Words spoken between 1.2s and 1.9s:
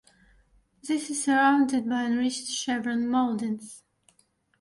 surrounded